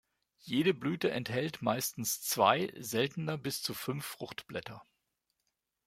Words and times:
Jede 0.39 0.73
Blüte 0.73 1.11
enthält 1.11 1.61
meistens 1.61 2.23
zwei, 2.23 2.73
seltener 2.75 3.37
bis 3.37 3.61
zu 3.61 3.75
fünf 3.75 4.03
Fruchtblätter. 4.03 4.81